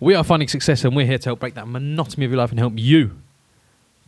[0.00, 2.50] We are finding success, and we're here to help break that monotony of your life
[2.50, 3.18] and help you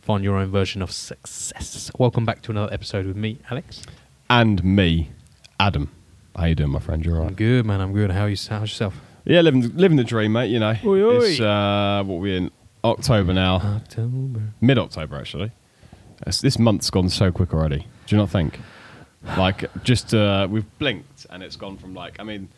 [0.01, 1.91] find your own version of success.
[1.97, 3.83] Welcome back to another episode with me, Alex.
[4.29, 5.11] And me,
[5.59, 5.91] Adam.
[6.35, 7.05] How you doing, my friend?
[7.05, 7.35] You're I'm right.
[7.35, 7.81] good, man.
[7.81, 8.09] I'm good.
[8.11, 8.37] How are you?
[8.49, 8.95] How's yourself?
[9.25, 10.47] Yeah, living living the dream, mate.
[10.49, 11.17] You know, Oi, oi.
[11.25, 12.51] it's uh, what we're in
[12.85, 14.41] October now, October.
[14.61, 15.51] mid October actually.
[16.21, 17.85] It's- this month's gone so quick already.
[18.07, 18.59] Do you not think?
[19.37, 22.49] Like, just uh, we've blinked and it's gone from like, I mean,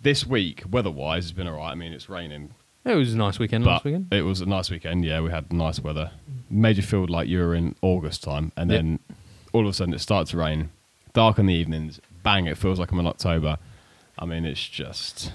[0.00, 1.72] this week weather-wise has been alright.
[1.72, 2.54] I mean, it's raining,
[2.84, 4.12] It was a nice weekend last weekend.
[4.12, 5.04] it was a nice weekend.
[5.04, 6.10] Yeah, we had nice weather.
[6.50, 8.78] Made you feel like you were in August time, and Yep.
[8.78, 8.98] then
[9.52, 10.70] all of a sudden it starts to rain.
[11.12, 12.00] Dark in the evenings.
[12.22, 12.46] Bang!
[12.46, 13.58] It feels like I'm in October.
[14.18, 15.32] I mean, it's just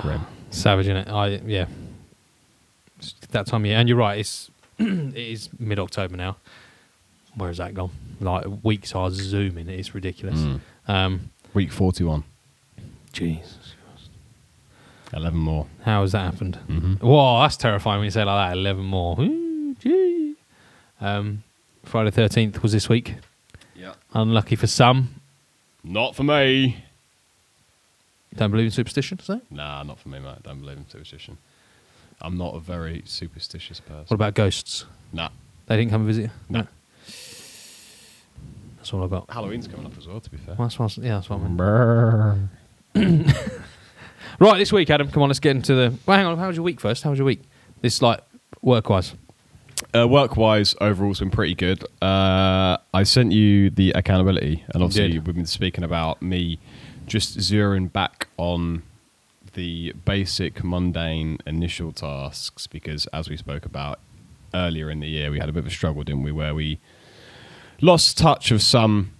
[0.00, 0.26] grim.
[0.50, 1.08] Savage in it.
[1.08, 1.66] I yeah.
[2.98, 4.18] It's that time of year, and you're right.
[4.18, 6.36] It's it is mid October now.
[7.34, 7.90] Where has that gone?
[8.20, 9.68] Like weeks are zooming.
[9.68, 10.38] It's ridiculous.
[10.40, 10.60] Mm.
[10.88, 12.24] Um, Week 41.
[13.16, 13.74] Jesus,
[15.12, 15.66] 11 more.
[15.84, 16.58] how has that happened?
[16.68, 16.94] Mm-hmm.
[17.06, 18.56] Whoa, that's terrifying when you say it like that.
[18.58, 19.18] Eleven more.
[19.20, 20.34] Ooh, gee.
[21.00, 21.42] Um,
[21.84, 23.14] Friday thirteenth was this week.
[23.74, 23.94] Yeah.
[24.14, 25.20] Unlucky for some.
[25.84, 26.84] Not for me.
[28.34, 29.40] Don't believe in superstition, so?
[29.50, 30.42] Nah, not for me, mate.
[30.42, 31.38] Don't believe in superstition.
[32.20, 34.04] I'm not a very superstitious person.
[34.08, 34.84] What about ghosts?
[35.12, 35.28] Nah.
[35.66, 36.30] They didn't come and visit you.
[36.50, 36.66] No.
[38.76, 39.30] That's all I got.
[39.30, 40.54] Halloween's coming up as well, to be fair.
[40.58, 42.50] Well, that's what, yeah, that's what I meant.
[44.38, 45.10] Right, this week, Adam.
[45.10, 45.94] Come on, let's get into the.
[46.04, 46.36] Well, hang on.
[46.36, 47.02] How was your week first?
[47.02, 47.40] How was your week?
[47.80, 48.20] This like
[48.60, 49.14] work wise.
[49.94, 51.84] Uh, work-wise, overall, it's been pretty good.
[52.02, 55.26] Uh, I sent you the accountability, and obviously did.
[55.26, 56.58] we've been speaking about me
[57.06, 58.82] just zeroing back on
[59.54, 64.00] the basic, mundane initial tasks because, as we spoke about
[64.54, 66.78] earlier in the year, we had a bit of a struggle, didn't we, where we
[67.80, 69.12] lost touch of some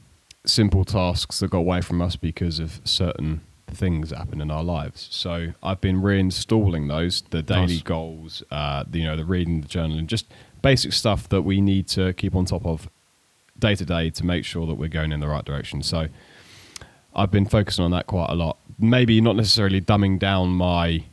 [0.47, 5.09] simple tasks that got away from us because of certain things happen in our lives.
[5.11, 7.83] So I've been reinstalling those, the daily Nice.
[7.83, 10.27] goals, uh, the, you know, the reading, the journaling, just
[10.63, 12.89] basic stuff that we need to keep on top of
[13.59, 15.83] day to day to make sure that we're going in the right direction.
[15.83, 16.09] So
[17.15, 18.59] I've been focusing on that quite a lot.
[18.79, 21.05] Maybe not necessarily dumbing down my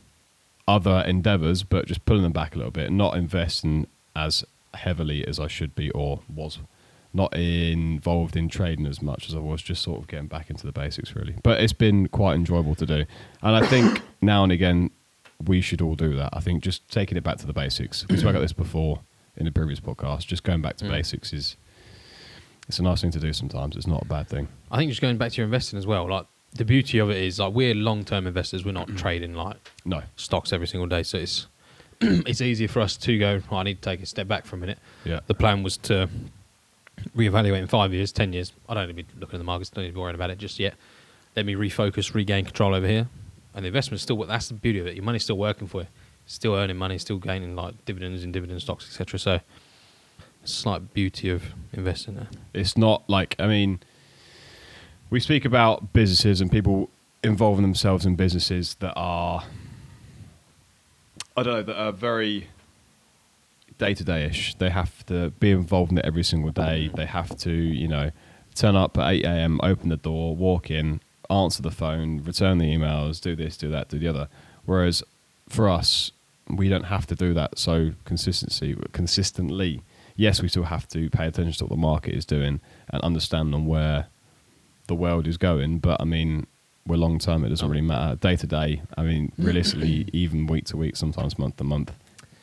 [0.68, 5.38] other endeavors, but just pulling them back a little bit, not investing as heavily as
[5.40, 6.58] I should be or was
[7.14, 10.66] not involved in trading as much as I was, just sort of getting back into
[10.66, 11.36] the basics really.
[11.42, 13.04] But it's been quite enjoyable to do.
[13.42, 14.90] And I think now and again
[15.46, 16.30] we should all do that.
[16.32, 18.04] I think just taking it back to the basics.
[18.08, 19.00] We spoke about this before
[19.36, 20.26] in the previous podcast.
[20.26, 20.90] Just going back to Mm.
[20.90, 21.56] basics is
[22.68, 23.76] it's a nice thing to do sometimes.
[23.76, 24.48] It's not a bad thing.
[24.70, 26.08] I think just going back to your investing as well.
[26.08, 28.64] Like the beauty of it is like we're long term investors.
[28.64, 30.02] We're not trading like No.
[30.16, 31.02] stocks every single day.
[31.02, 31.46] So it's
[32.00, 33.40] it's easier for us to go.
[33.50, 34.78] "Oh, I need to take a step back for a minute.
[35.04, 35.20] Yeah.
[35.26, 36.08] The plan was to
[37.16, 38.52] reevaluate in five years, ten years.
[38.68, 39.70] I don't need to be looking at the markets.
[39.70, 40.74] Don't need to be worrying about it just yet.
[41.36, 43.08] Let me refocus, regain control over here,
[43.54, 44.16] and the investment's still.
[44.24, 44.94] That's the beauty of it.
[44.94, 45.88] Your money's still working for you.
[46.26, 46.98] Still earning money.
[46.98, 49.18] Still gaining like dividends in dividend stocks, etc.
[49.18, 49.40] So.
[50.46, 51.42] Slight beauty of
[51.72, 52.28] investing there.
[52.52, 53.80] It's not like I mean,
[55.08, 56.90] we speak about businesses and people
[57.22, 59.44] involving themselves in businesses that are,
[61.34, 62.48] I don't know, that are very
[63.78, 64.54] day to day ish.
[64.56, 66.90] They have to be involved in it every single day.
[66.94, 68.10] They have to, you know,
[68.54, 72.66] turn up at eight a.m., open the door, walk in, answer the phone, return the
[72.66, 74.28] emails, do this, do that, do the other.
[74.64, 75.02] Whereas
[75.48, 76.10] for us,
[76.48, 79.82] we don't have to do that so consistency consistently.
[80.16, 83.54] Yes, we still have to pay attention to what the market is doing and understand
[83.54, 84.06] on where
[84.86, 85.78] the world is going.
[85.78, 86.46] But I mean,
[86.86, 88.16] we're long term; it doesn't really matter.
[88.16, 89.44] Day to day, I mean, mm.
[89.44, 91.92] realistically, even week to week, sometimes month to month,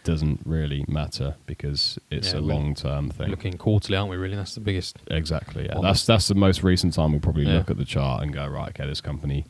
[0.04, 3.30] doesn't really matter because it's Yeah, a long term thing.
[3.30, 4.18] Looking quarterly, aren't we?
[4.18, 4.98] Really, that's the biggest.
[5.08, 5.66] Exactly.
[5.66, 5.80] Yeah.
[5.82, 7.58] That's that's the most recent time we'll probably Yeah.
[7.60, 8.70] look at the chart and go right.
[8.70, 9.46] Okay, this company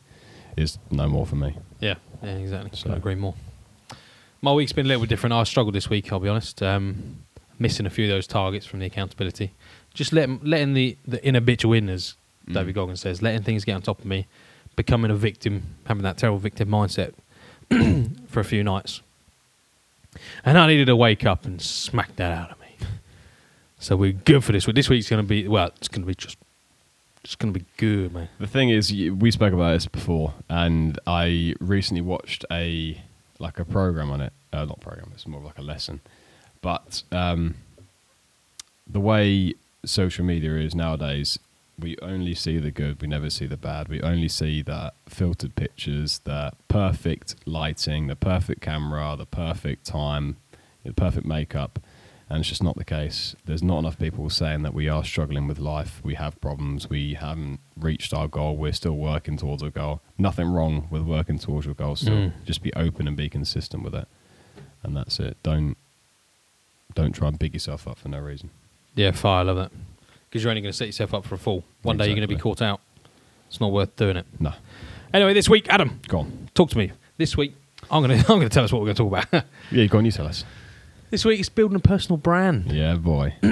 [0.56, 1.56] is no more for me.
[1.80, 2.70] Yeah, yeah, exactly.
[2.74, 3.34] So- Couldn't agree more.
[4.42, 5.32] My week's been a little bit different.
[5.34, 6.12] I struggled this week.
[6.12, 6.62] I'll be honest.
[6.62, 7.18] Um,
[7.58, 9.52] missing a few of those targets from the accountability.
[9.94, 12.14] Just letting letting the the inner bitch win, as
[12.48, 12.54] Mm.
[12.54, 13.22] David Goggins says.
[13.22, 14.26] Letting things get on top of me,
[14.74, 17.12] becoming a victim, having that terrible victim mindset
[18.26, 19.00] for a few nights.
[20.44, 22.76] And I needed to wake up and smack that out of me.
[23.78, 24.76] So we're good for this week.
[24.76, 25.72] This week's going to be well.
[25.76, 26.36] It's going to be just.
[27.24, 28.28] It's going to be good, man.
[28.40, 33.00] The thing is, we spoke about this before, and I recently watched a
[33.38, 34.32] like a program on it.
[34.52, 36.00] Uh, not program; it's more like a lesson.
[36.62, 37.54] But um,
[38.88, 39.54] the way
[39.84, 41.38] social media is nowadays,
[41.82, 43.00] we only see the good.
[43.02, 43.88] We never see the bad.
[43.88, 50.36] We only see the filtered pictures, the perfect lighting, the perfect camera, the perfect time,
[50.84, 51.78] the perfect makeup,
[52.28, 53.36] and it's just not the case.
[53.44, 57.14] There's not enough people saying that we are struggling with life, we have problems, we
[57.14, 60.00] haven't reached our goal, we're still working towards our goal.
[60.16, 61.96] Nothing wrong with working towards your goal.
[61.96, 62.32] Still, Mm.
[62.46, 64.08] just be open and be consistent with it,
[64.82, 65.36] and that's it.
[65.42, 65.76] Don't
[66.94, 68.50] don't try and big yourself up for no reason.
[68.94, 69.40] Yeah, fire.
[69.40, 69.72] I love that.
[70.32, 71.62] Because you're only going to set yourself up for a fall.
[71.82, 72.50] One day you're going to be Exactly.
[72.52, 72.80] caught out.
[73.48, 74.24] It's not worth doing it.
[74.40, 74.54] No,
[75.12, 76.48] Anyway, this week, Adam, go on.
[76.54, 76.90] talk to me.
[77.18, 77.54] This week,
[77.90, 79.44] I'm going to I'm going to tell us what we're going to talk about.
[79.70, 80.06] Yeah, go on.
[80.06, 80.44] You tell us.
[81.10, 82.72] this week, it's building a personal brand.
[82.72, 83.34] Yeah, boy.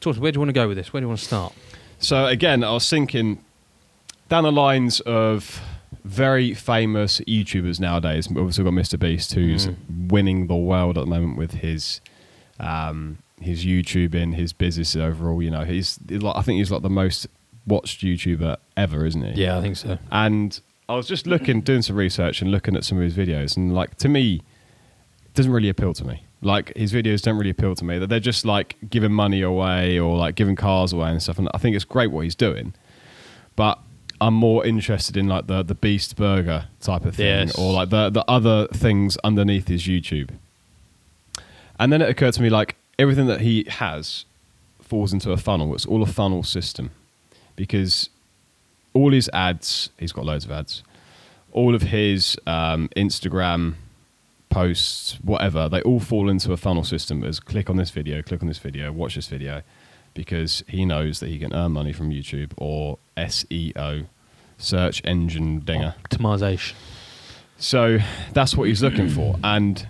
[0.00, 0.22] Talk to me.
[0.24, 0.92] Where do you want to go with this?
[0.92, 1.54] Where do you want to start?
[2.00, 3.42] So again, I was thinking
[4.28, 5.60] down the lines of
[6.04, 8.28] very famous YouTubers nowadays.
[8.28, 8.98] We've also got Mr.
[8.98, 9.68] Beast, who's
[10.08, 12.00] winning the world at the moment with his
[12.58, 15.42] um, his YouTubing, his business overall.
[15.42, 17.26] You know, he's, he's like, I think he's like the most
[17.66, 19.42] watched YouTuber ever, isn't he?
[19.42, 19.98] Yeah, I think so.
[20.10, 20.58] And
[20.88, 23.74] I was just looking, doing some research and looking at some of his videos, and
[23.74, 24.42] like to me,
[25.24, 26.24] it doesn't really appeal to me.
[26.44, 27.98] Like his videos don't really appeal to me.
[27.98, 31.38] That they're just like giving money away or like giving cars away and stuff.
[31.38, 32.74] And I think it's great what he's doing,
[33.54, 33.78] but
[34.20, 37.56] I'm more interested in like the the Beast Burger type of thing, Yes.
[37.58, 40.30] or like the the other things underneath his YouTube.
[41.78, 44.24] And then it occurred to me like everything that he has
[44.80, 45.74] falls into a funnel.
[45.74, 46.90] It's all a funnel system
[47.56, 48.10] because
[48.92, 50.82] all his ads, he's got loads of ads.
[51.52, 53.74] All of his um, Instagram
[54.50, 58.42] posts, whatever, they all fall into a funnel system as click on this video, click
[58.42, 59.62] on this video, watch this video,
[60.14, 64.06] because he knows that he can earn money from YouTube or SEO,
[64.58, 65.94] search engine dinger.
[66.04, 66.74] Optimization.
[67.58, 67.98] So
[68.32, 69.36] that's what he's looking for.
[69.44, 69.86] And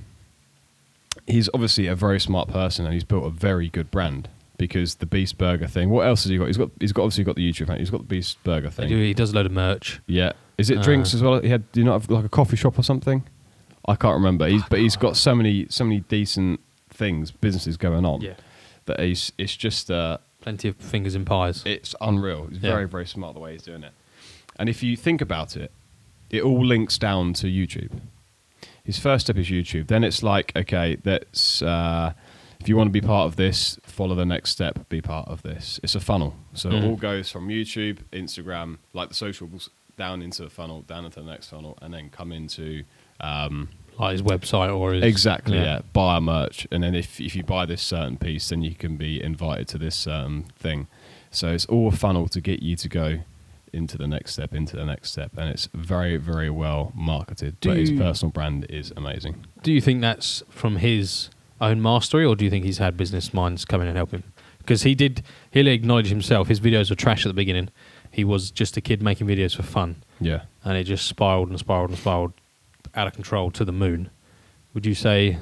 [1.26, 4.28] he's obviously a very smart person and he's built a very good brand
[4.58, 5.90] because the Beast Burger thing.
[5.90, 6.46] What else has he got?
[6.46, 7.80] He's got he's got obviously got the YouTube account.
[7.80, 8.88] He's got the Beast Burger thing.
[8.88, 10.00] do, he does a load of merch.
[10.06, 10.32] Yeah.
[10.58, 11.40] Is it Uh, drinks as well?
[11.40, 13.22] He had do you not have like a coffee shop or something?
[13.88, 14.46] I can't remember.
[14.46, 16.60] He's but he's got so many so many decent
[16.90, 18.34] things, businesses going on Yeah.
[18.86, 21.62] that he's it's just uh Plenty of fingers in pies.
[21.64, 22.46] it's unreal.
[22.48, 22.70] He's Yeah.
[22.72, 23.92] very, very smart the way he's doing it.
[24.56, 25.70] And if you think about it,
[26.30, 28.00] it all links down to YouTube.
[28.84, 29.86] His first step is YouTube.
[29.88, 32.12] Then it's like, okay, that's uh,
[32.60, 35.42] if you want to be part of this, follow the next step, be part of
[35.42, 35.78] this.
[35.82, 36.34] It's a funnel.
[36.54, 36.88] So it Mm.
[36.90, 41.26] all goes from YouTube, Instagram, like the socials, down into a funnel, down into the
[41.26, 42.84] next funnel, and then come into
[43.20, 43.68] um,
[43.98, 45.04] Like his website or his.
[45.04, 45.58] Exactly.
[45.58, 45.82] Yeah.
[45.92, 48.96] Buy a merch, and then if if you buy this certain piece, then you can
[48.96, 50.88] be invited to this certain thing.
[51.30, 53.18] So it's all a funnel to get you to go
[53.72, 57.58] into the next step, into the next step, and it's very very well marketed.
[57.60, 59.44] Do but his personal brand is amazing.
[59.62, 61.30] Do you think that's from his
[61.60, 64.24] own mastery, or do you think he's had business minds come in and help him?
[64.58, 66.48] Because he did, he'll acknowledge himself.
[66.48, 67.68] His videos were trash at the beginning.
[68.10, 70.42] He was just a kid making videos for fun, Yeah.
[70.64, 72.32] and it just spiraled and spiraled and spiraled
[72.94, 74.10] out of control to the moon.
[74.74, 75.38] Would you say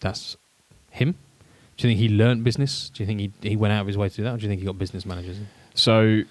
[0.00, 0.36] that's
[0.90, 1.12] him?
[1.76, 2.90] Do you think he learnt business?
[2.90, 4.42] Do you think he he went out of his way to do that, or do
[4.44, 5.38] you think he got business managers?
[5.74, 6.22] So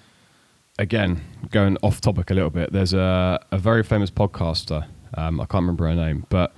[0.78, 4.86] again, going off topic a little bit, there's a a very famous podcaster.
[5.16, 6.52] Um, I can't remember her name, but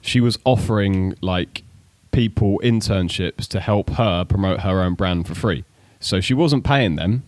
[0.00, 1.62] she was offering like
[2.12, 5.64] people internships to help her promote her own brand for free.
[6.00, 7.24] So she wasn't paying them,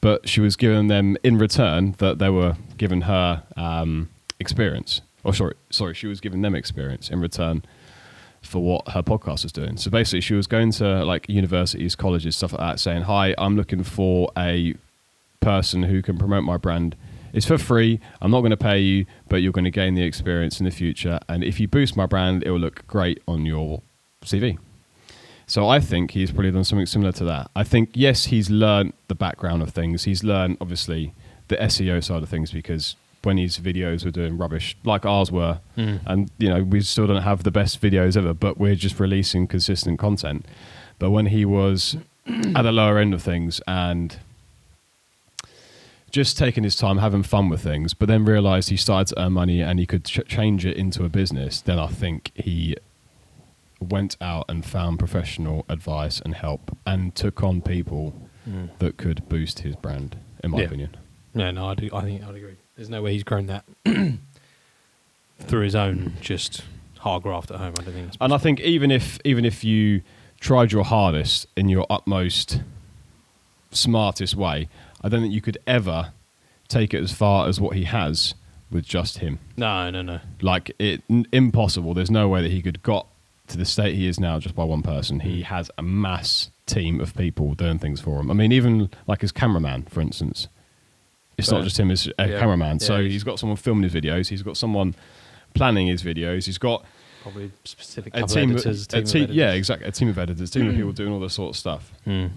[0.00, 5.00] but she was giving them in return that they were giving her um, experience.
[5.24, 7.64] Or sorry, sorry, she was giving them experience in return
[8.42, 9.76] for what her podcast was doing.
[9.78, 13.56] So basically, she was going to like universities, colleges, stuff like that, saying, "Hi, I'm
[13.56, 14.74] looking for a
[15.44, 16.96] person who can promote my brand.
[17.32, 18.00] It's for free.
[18.20, 20.70] I'm not going to pay you, but you're going to gain the experience in the
[20.70, 21.18] future.
[21.28, 23.82] And if you boost my brand, it will look great on your
[24.24, 24.58] CV."
[25.46, 27.50] So I think he's probably done something similar to that.
[27.54, 30.04] I think yes, he's learned the background of things.
[30.04, 31.12] He's learned obviously
[31.48, 35.60] the SEO side of things because when his videos were doing rubbish like ours were,
[35.76, 36.00] mm.
[36.06, 39.46] and you know we still don't have the best videos ever, but we're just releasing
[39.46, 40.46] consistent content.
[40.98, 41.96] But when he was
[42.26, 44.18] at the lower end of things and
[46.14, 49.32] just taking his time, having fun with things, but then realized he started to earn
[49.32, 52.76] money and he could ch- change it into a business, then I think he
[53.80, 58.14] went out and found professional advice and help and took on people
[58.48, 58.68] mm.
[58.78, 60.66] that could boost his brand, in my Yeah.
[60.66, 60.96] opinion.
[61.34, 61.90] Yeah, no, I do.
[61.92, 62.58] I think I'd agree.
[62.76, 63.64] There's no way he's grown that
[65.40, 66.20] through his own mm.
[66.20, 66.62] just
[67.00, 67.74] hard graft at home.
[67.80, 68.12] I don't think.
[68.20, 70.02] And I think even if even if you
[70.38, 72.62] tried your hardest in your utmost
[73.72, 74.68] smartest way,
[75.04, 76.12] I don't think you could ever
[76.66, 78.34] take it as far as what he has
[78.70, 79.38] with just him.
[79.56, 80.18] no, no, no.
[80.42, 81.94] Like it n- impossible.
[81.94, 83.06] There's no way that he could got
[83.48, 85.20] to the state he is now just by one person.
[85.20, 88.30] He has a mass team of people doing things for him.
[88.30, 90.48] I mean, even like his cameraman, for instance.
[91.36, 92.38] It's not just him as a Yeah.
[92.38, 92.78] cameraman.
[92.80, 94.28] Yeah, so he's- got someone filming his videos.
[94.28, 94.94] He's got someone
[95.52, 96.46] planning his videos.
[96.46, 96.84] He's got
[97.22, 98.84] Probably specific A team, editors.
[98.84, 99.58] a team of team- yeah, editors.
[99.58, 99.88] exactly.
[99.88, 101.92] A team of editors, a team of people doing all this sort of stuff.
[102.06, 102.30] Mm.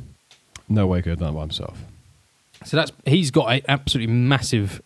[0.69, 1.83] No way could have done it by himself.
[2.65, 4.81] So that's he's got an absolutely massive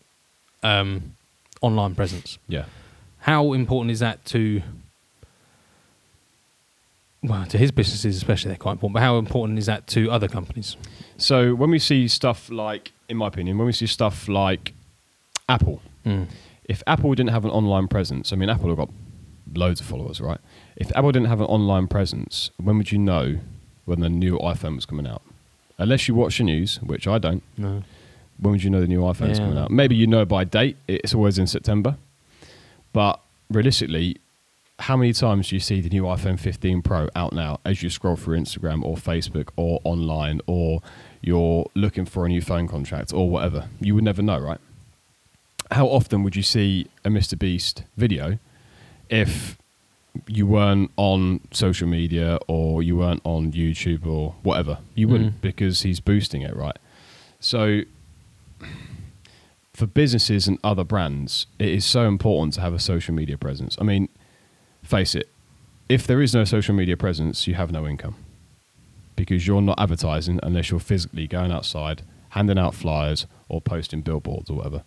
[0.63, 1.15] um,
[1.61, 2.37] online presence.
[2.47, 2.65] Yeah.
[3.19, 4.61] How important is that to?
[7.23, 8.95] Well, to his businesses especially, they're quite important.
[8.95, 10.75] But how important is that to other companies?
[11.17, 14.73] So when we see stuff like, in my opinion, when we see stuff like
[15.47, 16.27] Apple, Mm.
[16.65, 18.89] if Apple didn't have an online presence, I mean, Apple have got
[19.53, 20.39] loads of followers, right?
[20.75, 23.37] If Apple didn't have an online presence, when would you know
[23.85, 25.21] when the new iPhone was coming out?
[25.77, 27.43] Unless you watch the news, which I don't.
[27.57, 27.83] No.
[28.39, 29.45] When would you know the new iPhone is Yeah.
[29.45, 29.71] coming out?
[29.71, 30.77] Maybe you know by date.
[30.87, 31.97] It's always in September.
[32.93, 34.17] But realistically,
[34.79, 37.89] how many times do you see the new iPhone 15 Pro out now as you
[37.89, 40.81] scroll through Instagram or Facebook or online or
[41.21, 43.69] you're looking for a new phone contract or whatever?
[43.79, 44.59] You would never know, right?
[45.71, 47.37] How often would you see a Mr.
[47.37, 48.39] Beast video
[49.09, 49.57] if
[50.27, 54.79] you weren't on social media or you weren't on YouTube or whatever?
[54.95, 55.41] You wouldn't Mm.
[55.41, 56.77] because he's boosting it, right?
[57.39, 57.81] So
[59.73, 63.77] for businesses and other brands, it is so important to have a social media presence.
[63.79, 64.09] I mean,
[64.83, 65.29] face it,
[65.89, 68.15] if there is no social media presence, you have no income
[69.15, 74.49] because you're not advertising unless you're physically going outside, handing out flyers, or posting billboards
[74.49, 74.83] or whatever.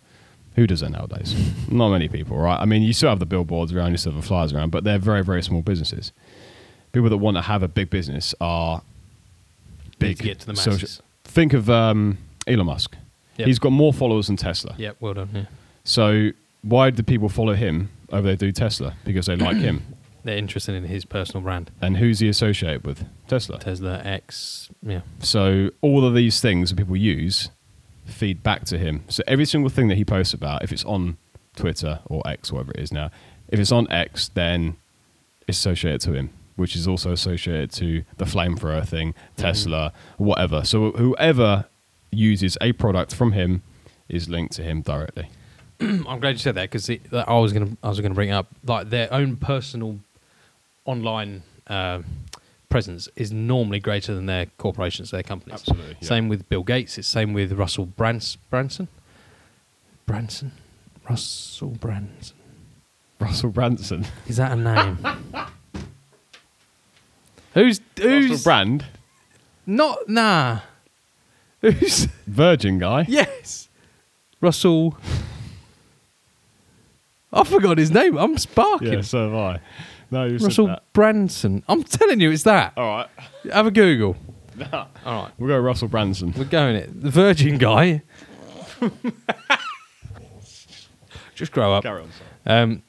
[0.55, 1.35] Who does that nowadays?
[1.69, 2.59] not many people, right?
[2.59, 4.83] I mean, you still have the billboards around, you still have the flyers around, but
[4.83, 6.11] they're very, very small businesses.
[6.93, 8.81] People that want to have a big business are
[9.99, 10.17] big.
[10.17, 11.01] to get to the social- masses.
[11.25, 12.95] Think of um, Elon Musk.
[13.37, 13.47] Yep.
[13.47, 14.75] He's got more followers than Tesla.
[14.77, 15.29] Yeah, well done.
[15.33, 15.45] Yeah.
[15.83, 16.29] So
[16.61, 18.95] why do people follow him over they do Tesla?
[19.03, 19.83] Because they like him.
[20.23, 21.69] They're interested in his personal brand.
[21.81, 23.05] And who's he associated with?
[23.27, 23.59] Tesla.
[23.59, 24.69] Tesla X.
[24.81, 25.01] Yeah.
[25.19, 27.49] So all of these things that people use
[28.05, 29.03] feed back to him.
[29.07, 31.17] So every single thing that he posts about, if it's on
[31.55, 33.11] Twitter or X, whatever it is now,
[33.49, 34.77] if it's on X, then
[35.47, 40.63] it's associated to him, which is also associated to the flamethrower thing, Tesla, whatever.
[40.63, 41.65] So whoever
[42.11, 43.61] uses a product from him
[44.07, 45.29] is linked to him directly.
[45.79, 48.89] I'm glad you said that because I was gonna I was gonna bring up like
[48.89, 49.99] their own personal
[50.85, 52.01] online uh,
[52.75, 55.61] presence is normally greater than their corporations, their companies.
[55.61, 56.07] Absolutely, yeah.
[56.09, 56.97] Same with Bill Gates.
[56.97, 58.89] It's same with Russell Brans- Branson.
[60.05, 60.51] Branson.
[61.09, 62.35] Russell Branson.
[63.17, 64.05] Russell Branson.
[64.27, 64.97] Is that a name?
[67.53, 68.85] who's who's Russell Brand,
[69.65, 70.59] not nah?
[71.61, 73.05] Who's Virgin guy.
[73.07, 73.69] yes?
[74.41, 74.97] Russell.
[77.31, 78.17] I forgot his name.
[78.17, 78.91] I'm sparking.
[78.91, 79.59] Yeah, so have I.
[80.11, 80.93] No, you Russell said that.
[80.93, 81.63] Branson.
[81.67, 82.73] I'm telling you, it's that.
[82.77, 83.07] All right.
[83.51, 84.15] Have a Google.
[84.73, 86.33] All right, We'll go Russell Branson.
[86.37, 87.01] we're going it.
[87.01, 88.01] The Virgin guy.
[91.35, 91.83] Just grow up.
[91.83, 92.09] Carry on.
[92.45, 92.81] sorry.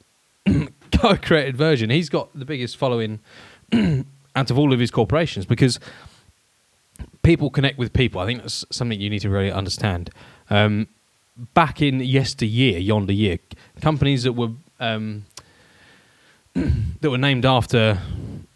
[0.47, 1.89] Um, guy created Virgin.
[1.89, 3.19] He's got the biggest following
[4.35, 5.79] out of all of his corporations because
[7.23, 8.21] people connect with people.
[8.21, 10.09] I think that's something you need to really understand.
[10.49, 10.87] Um,
[11.53, 13.39] back in yesteryear, yonder year,
[13.81, 15.25] companies that were um,
[17.01, 17.99] that were named after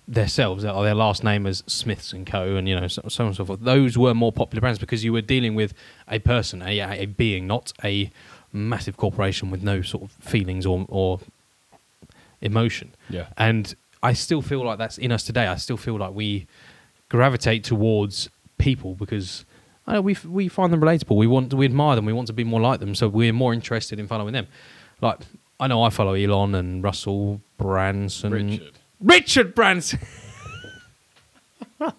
[0.08, 2.55] themselves, or their last name as Smiths and Co.
[2.55, 3.62] and you know so, so on and so forth.
[3.62, 5.74] Those were more popular brands because you were dealing with
[6.08, 8.12] a person, a, a being, not a
[8.51, 11.20] massive corporation with no sort of feelings or, or
[12.41, 12.91] emotion.
[13.10, 13.27] Yeah.
[13.38, 15.48] And I still feel like that's in us today.
[15.48, 16.48] I still feel like we
[17.10, 19.46] gravitate towards people because
[19.88, 21.15] I know we f- we find them relatable.
[21.15, 22.05] We want we admire them.
[22.05, 22.96] We want to be more like them.
[22.96, 24.48] So we're more interested in following them.
[25.01, 25.20] Like
[25.60, 28.32] I know I follow Elon and Russell Branson.
[28.32, 28.72] Richard.
[29.00, 30.00] Richard Branson.
[31.80, 31.94] I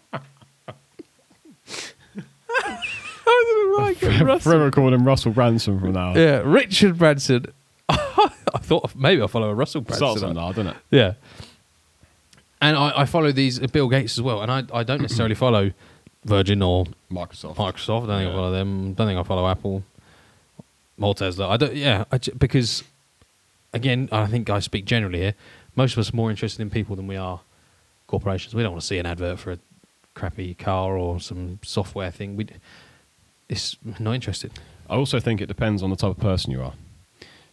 [3.25, 4.50] don't know why I get Russell.
[4.52, 6.11] Forever calling him Russell Branson from now.
[6.11, 6.16] on.
[6.16, 7.47] Yeah, Richard Branson.
[7.88, 8.28] I
[8.59, 10.07] thought maybe I'll follow a Russell Branson.
[10.09, 10.76] Starts on now, doesn't it?
[10.90, 11.14] Yeah.
[12.61, 15.35] And I, I follow these uh, Bill Gates as well, and I, I don't necessarily
[15.35, 15.73] follow
[16.25, 17.57] Virgin or Microsoft.
[17.57, 18.04] Microsoft.
[18.04, 18.33] I don't think I Yeah.
[18.33, 18.95] follow them.
[18.95, 19.83] Don't think I follow Apple
[21.00, 21.49] or Tesla.
[21.49, 21.75] I don't.
[21.75, 22.85] Yeah, I ju- because
[23.72, 25.34] again, I think I speak generally here.
[25.76, 27.40] Most of us are more interested in people than we are
[28.06, 28.54] corporations.
[28.54, 29.58] We don't want to see an advert for a
[30.14, 32.36] crappy car or some software thing.
[32.36, 32.48] We,
[33.48, 34.52] it's not interested.
[34.88, 36.74] I also think it depends on the type of person you are.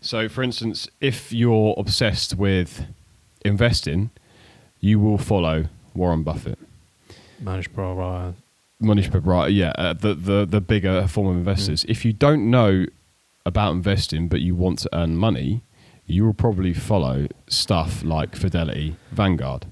[0.01, 2.85] So, for instance, if you're obsessed with
[3.43, 4.11] investing,
[4.79, 6.57] you will follow Warren Buffett.
[7.41, 8.33] Manish Prabha,
[8.81, 11.85] Manish Prabhat, yeah, uh, the, the the bigger form of investors.
[11.87, 12.85] If you don't know
[13.45, 15.61] about investing but you want to earn money,
[16.09, 19.65] you will probably follow stuff like Fidelity, Vanguard,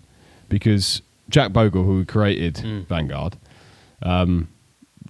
[0.50, 2.86] because Jack Bogle, who created Mm.
[2.88, 3.36] Vanguard,
[4.04, 4.48] um,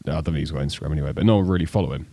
[0.05, 2.07] I don't think he's got Instagram anyway, but no one really follow him.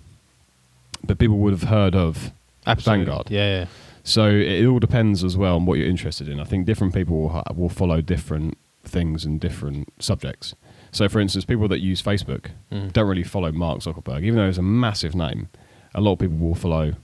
[1.07, 2.33] But people would have heard of
[2.67, 3.05] Absolutely.
[3.07, 3.31] Vanguard.
[3.31, 3.67] Yeah, yeah.
[4.03, 6.41] So it all depends as well on what you're interested in.
[6.41, 10.55] I think different people will, ha- will follow different things and different subjects.
[10.93, 12.93] So, for instance, people that use Facebook Mm.
[12.93, 15.49] don't really follow Mark Zuckerberg, even though he's a massive name.
[15.95, 16.95] A lot of people will follow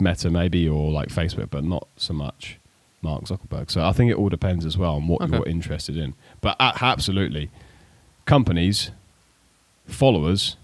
[0.00, 2.58] Meta maybe or like Facebook, but not so much
[3.02, 3.70] Mark Zuckerberg.
[3.70, 5.36] So I think it all depends as well on what Okay.
[5.36, 6.14] you're interested in.
[6.40, 7.50] But absolutely,
[8.26, 8.90] companies,
[9.86, 10.56] followers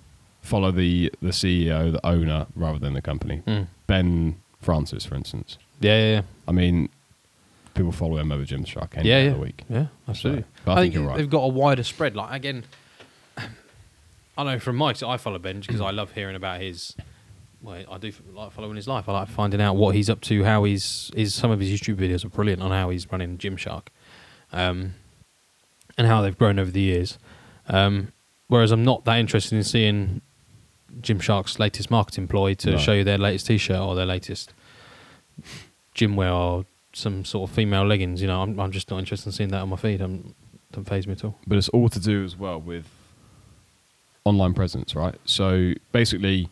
[0.42, 3.42] follow the the CEO, the owner, rather than the company.
[3.46, 3.66] Mm.
[3.86, 5.58] Ben Francis, for instance.
[5.80, 6.22] Yeah, yeah, yeah.
[6.48, 6.88] I mean,
[7.74, 9.30] people follow him over Gymshark any yeah, yeah.
[9.30, 9.62] the week.
[9.68, 10.42] Yeah, absolutely.
[10.42, 11.16] So, but I think you're right.
[11.18, 12.16] They've got a wider spread.
[12.16, 12.64] Like again,
[14.38, 16.94] I know from Mike's, I follow Ben because I love hearing about his.
[17.66, 19.08] Well, I do like following his life.
[19.08, 21.34] I like finding out what he's up to, how he's his.
[21.34, 23.88] Some of his YouTube videos are brilliant on how he's running Gymshark,
[24.52, 24.94] um,
[25.98, 27.18] and how they've grown over the years.
[27.68, 28.12] Um,
[28.46, 30.20] whereas I'm not that interested in seeing
[31.00, 32.78] Gymshark's latest marketing ploy to No.
[32.78, 34.54] show you their latest T-shirt or their latest
[35.92, 38.22] gym wear or some sort of female leggings.
[38.22, 40.00] You know, I'm, I'm just not interested in seeing that on my feed.
[40.00, 40.36] I'm,
[40.70, 41.36] doesn't phase me at all.
[41.48, 42.86] but it's all to do as well with
[44.24, 45.16] online presence, right?
[45.24, 46.48] So basically,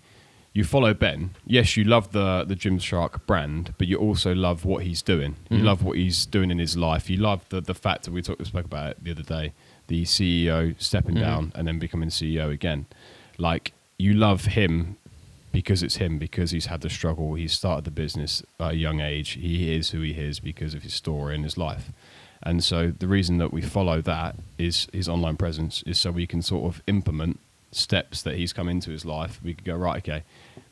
[0.55, 1.31] you follow Ben.
[1.47, 5.35] Yes, you love the the Gymshark brand, but you also love what he's doing.
[5.51, 5.65] You Mhm.
[5.65, 7.11] love what he's doing in his life.
[7.11, 9.53] You love the the fact that we talked spoke about it the other day,
[9.89, 11.21] the CEO stepping Mhm.
[11.21, 12.87] down and then becoming CEO again.
[13.37, 14.97] Like you love him
[15.53, 17.35] because it's him because he's had the struggle.
[17.35, 19.31] He started the business at a young age.
[19.31, 21.91] He is who he is because of his story and his life.
[22.43, 26.27] And so the reason that we follow that is his online presence is so we
[26.27, 27.39] can sort of implement
[27.77, 29.41] steps that he's come into his life.
[29.43, 30.23] We could go, right, okay,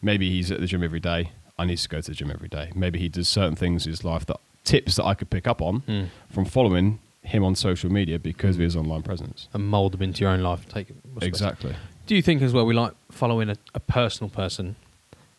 [0.00, 1.30] maybe he's at the gym every day.
[1.58, 2.72] I need to go to the gym every day.
[2.74, 5.60] Maybe he does certain things in his life that tips that I could pick up
[5.60, 6.08] on Mm.
[6.30, 9.48] from following him on social media because of his online presence.
[9.52, 10.68] And mould them into your own life.
[10.68, 10.88] Take.
[11.20, 11.74] Exactly.
[12.06, 14.74] Do you think as well we like following a, a personal person,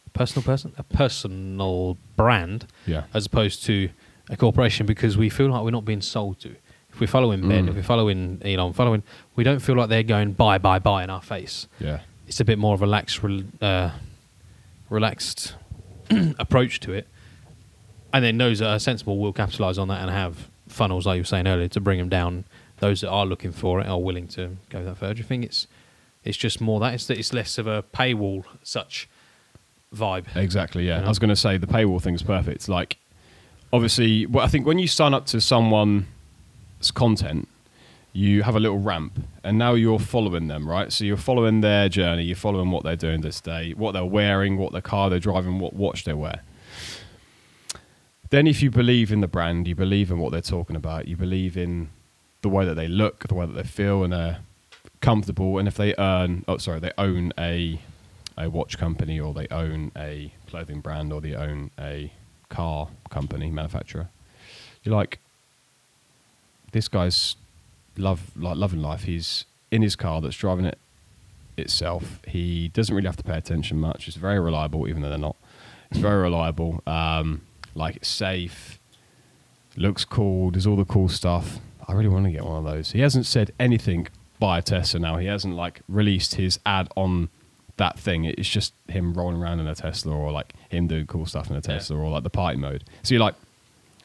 [0.05, 3.03] a personal person, a personal brand, Yeah.
[3.13, 3.89] as opposed to
[4.29, 6.55] a corporation because we feel like we're not being sold to.
[6.93, 7.69] If we're following Ben, Mm.
[7.69, 9.01] if we're following Elon, following,
[9.35, 11.67] we don't feel like they're going buy, buy, buy in our face.
[11.79, 12.01] Yeah.
[12.27, 13.89] It's a bit more of a relaxed, rel- uh,
[14.89, 15.55] relaxed
[16.39, 17.07] approach to it.
[18.13, 21.21] And then those that are sensible will capitalise on that and have funnels, like you
[21.21, 22.45] were saying earlier, to bring them down.
[22.79, 25.13] Those that are looking for it are willing to go that far.
[25.13, 25.67] Do you think it's
[26.23, 29.09] it's just more that it's that it's less of a paywall such
[29.95, 30.25] vibe?
[30.35, 30.87] Exactly.
[30.87, 31.05] Yeah, Yeah.
[31.05, 32.67] I was going to say the paywall thing's perfect.
[32.69, 32.97] Like,
[33.71, 36.05] obviously, well, I think when you sign up to someone's
[36.91, 37.47] content,
[38.13, 40.93] you have a little ramp, and now you're following them, right?
[40.93, 42.23] So you're following their journey.
[42.23, 45.57] You're following what they're doing this day, what they're wearing, what the car they're driving,
[45.59, 46.41] what watch they wear.
[48.29, 51.15] Then, if you believe in the brand, you believe in what they're talking about, you
[51.15, 51.89] believe in
[52.41, 54.39] the way that they look, the way that they feel, and they're
[55.01, 55.57] comfortable.
[55.57, 57.79] And if they earn, oh, sorry, they own a
[58.35, 62.11] a watch company, or they own a clothing brand, or they own a
[62.49, 64.09] car company manufacturer,
[64.83, 65.19] you're like,
[66.73, 67.35] this guy's
[67.97, 69.03] love like loving life.
[69.03, 70.77] He's in his car that's driving it
[71.57, 72.19] itself.
[72.27, 74.07] He doesn't really have to pay attention much.
[74.07, 75.37] It's very reliable, even though they're not.
[75.89, 76.83] It's very reliable.
[76.85, 77.41] Um,
[77.75, 78.79] like it's safe.
[79.77, 80.51] Looks cool.
[80.51, 81.59] Does all the cool stuff.
[81.87, 82.91] I really want to get one of those.
[82.91, 84.07] He hasn't said anything
[84.39, 85.17] buy a Tesla now.
[85.17, 87.29] He hasn't like released his ad on
[87.77, 88.25] that thing.
[88.25, 91.55] It's just him rolling around in a Tesla or like him doing cool stuff in
[91.55, 92.83] a Tesla or like the party mode.
[93.03, 93.35] So you're like,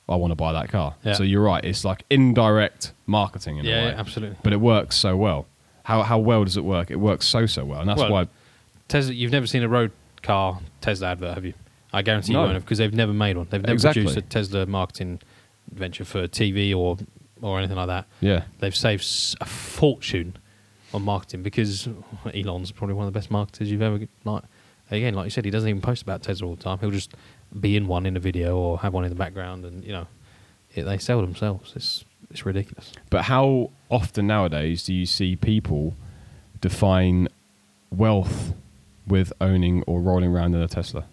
[0.09, 0.94] I want to buy that car.
[1.05, 1.12] Yeah.
[1.14, 1.64] So you're right.
[1.64, 4.37] It's like indirect marketing in a way yeah, absolutely.
[4.42, 5.47] but it works so well.
[5.85, 6.90] How how well does it work?
[6.90, 8.29] It works so so well, and that's Well, why.
[8.88, 9.92] Tesla, you've never seen a road
[10.23, 11.55] car Tesla advert, have you?
[11.92, 12.40] I guarantee No.
[12.40, 13.47] you won't have because they've never made one.
[13.51, 14.03] They've never Exactly.
[14.03, 15.21] produced a Tesla marketing
[15.73, 16.97] venture for TV or
[17.40, 18.07] or anything like that.
[18.21, 19.05] Yeah, They've saved
[19.40, 20.37] a fortune
[20.92, 21.88] on marketing because
[22.35, 24.42] Elon's probably one of the best marketers you've ever like.
[24.90, 26.79] Again, like you said, he doesn't even post about Tesla all the time.
[26.79, 27.12] He'll just
[27.59, 30.07] be in one in a video or have one in the background, and you know,
[30.75, 31.73] it, they sell themselves.
[31.77, 32.93] It's it's ridiculous.
[33.11, 35.95] but how often nowadays do you see people
[36.61, 37.29] define
[37.91, 38.53] wealth
[39.07, 41.05] with owning or rolling around in a Tesla?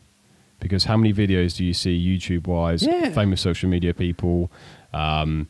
[0.59, 3.09] Because how many videos do you see YouTube wise, Yeah.
[3.11, 4.51] famous social media people,
[4.93, 5.47] um,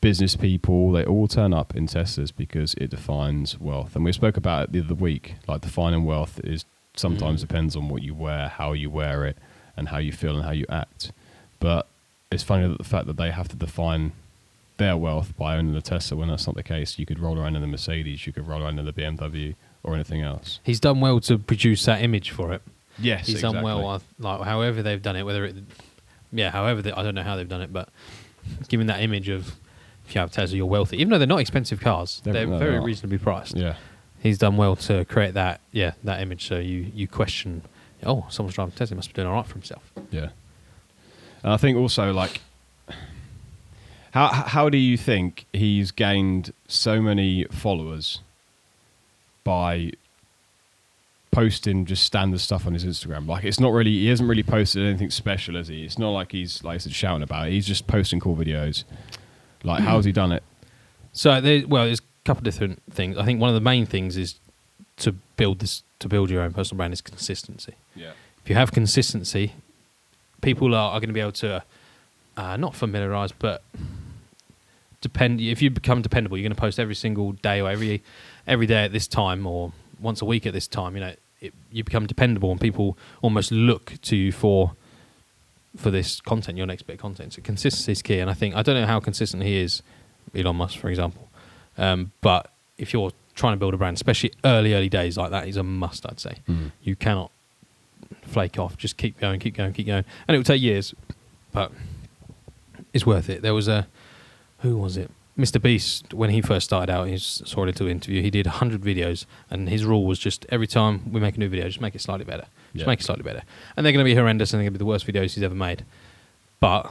[0.00, 3.94] business people, they all turn up in Teslas because it defines wealth.
[3.96, 5.34] And we spoke about it the other week.
[5.46, 6.64] Like defining wealth is
[6.96, 7.48] sometimes Mm.
[7.48, 9.36] depends on what you wear, how you wear it,
[9.76, 11.12] and how you feel and how you act.
[11.60, 11.86] But
[12.30, 14.12] it's funny that the fact that they have to define
[14.78, 16.98] their wealth by owning a Tesla when that's not the case.
[16.98, 19.94] You could roll around in the Mercedes, you could roll around in the BMW or
[19.94, 20.60] anything else.
[20.64, 22.62] He's done well to produce that image for it.
[22.98, 24.02] Yes, He's done well.
[24.18, 25.54] Like however they've done it, whether it,
[26.32, 27.88] yeah, however they, I don't know how they've done it, but
[28.68, 29.54] given that image of
[30.06, 30.96] if you have Tesla, you're wealthy.
[30.98, 33.56] Even though they're not expensive cars, They're- they're, no, very they're reasonably priced.
[33.56, 33.76] Yeah,
[34.20, 36.46] He's done well to create that, yeah, that image.
[36.48, 37.62] So you you question,
[38.04, 39.92] oh, someone's driving a Tesla, he must be doing all right for himself.
[40.10, 40.28] yeah.
[41.42, 42.40] And I think also like
[44.16, 48.20] how how do you think he's gained so many followers
[49.44, 49.92] by
[51.30, 53.28] posting just standard stuff on his Instagram?
[53.28, 55.84] Like it's not really he hasn't really posted anything special, has he?
[55.84, 57.50] It's not like he's like I said shouting about it.
[57.52, 58.84] He's just posting cool videos.
[59.62, 60.42] Like how's he done it?
[61.12, 63.18] So there, well, there's a couple of different things.
[63.18, 64.36] I think one of the main things is
[64.96, 67.74] to build this to build your own personal brand is consistency.
[67.94, 68.12] Yeah.
[68.42, 69.52] If you have consistency,
[70.40, 71.64] people are, are going to be able to
[72.36, 73.62] uh, not familiarize, but
[75.00, 75.40] depend.
[75.40, 78.02] If you become dependable, you're going to post every single day or every
[78.46, 80.94] every day at this time or once a week at this time.
[80.94, 84.72] You know, it, you become dependable, and people almost look to you for
[85.76, 87.34] for this content, your next bit of content.
[87.34, 89.82] So consistency is key, and I think I don't know how consistent he is,
[90.34, 91.28] Elon Musk, for example,
[91.78, 95.46] um, but if you're trying to build a brand, especially early early days like that,
[95.46, 96.04] is a must.
[96.10, 96.72] I'd say Mm.
[96.82, 97.30] you cannot
[98.22, 98.76] flake off.
[98.76, 100.94] Just keep going, keep going, keep going, and it will take years,
[101.52, 101.70] but
[102.92, 103.42] it's worth it.
[103.42, 103.86] There was a
[104.60, 105.10] who was it?
[105.38, 105.60] Mr.
[105.60, 108.22] Beast, when he first started out, he saw a little interview.
[108.22, 111.48] He did 100 videos, and his rule was just every time we make a new
[111.50, 112.46] video, just make it slightly better.
[112.72, 112.86] Just Yeah.
[112.86, 113.42] make it slightly better.
[113.76, 115.42] And they're going to be horrendous, and they're going to be the worst videos he's
[115.42, 115.84] ever made.
[116.58, 116.90] But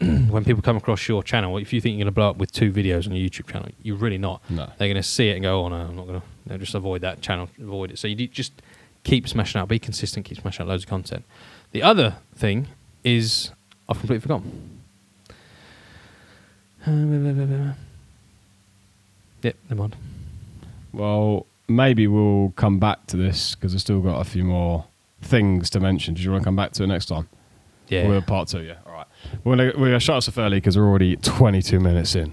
[0.30, 2.52] when people come across your channel, if you think you're going to blow up with
[2.52, 4.42] two videos on your YouTube channel, you're really not.
[4.50, 4.70] No.
[4.78, 6.74] They're going to see it and go, "Oh no, I'm not going to." No, just
[6.74, 7.98] avoid that channel, avoid it.
[7.98, 8.52] So you just
[9.04, 11.24] keep smashing out, be consistent, keep smashing out loads of content.
[11.72, 12.68] The other thing
[13.04, 13.50] is
[13.88, 14.80] I've completely forgotten.
[19.42, 19.96] Yep, never mind.
[20.92, 24.86] Well, maybe we'll come back to this because I've still got a few more
[25.20, 26.14] things to mention.
[26.14, 27.28] Do you want to come back to it next time?
[27.88, 28.76] Yeah, We're part two, yeah.
[28.86, 29.06] All right.
[29.44, 32.32] We're going we're gonna shut us off early because we're already 22 minutes in.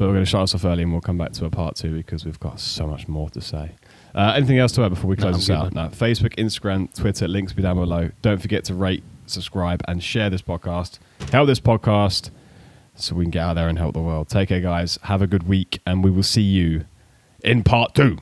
[0.00, 1.76] But we're going to shut us off early and we'll come back to a part
[1.76, 3.72] two because we've got so much more to say.
[4.14, 5.74] Uh, anything else to add before we close I'm this out?
[5.74, 5.88] No.
[5.88, 8.10] Facebook, Instagram, Twitter, links will be down below.
[8.22, 11.00] Don't forget to rate, subscribe, and share this podcast.
[11.30, 12.30] Help this podcast
[12.94, 14.30] so we can get out there and help the world.
[14.30, 14.98] Take care, guys.
[15.02, 16.86] Have a good week, and we will see you
[17.44, 18.16] in part two.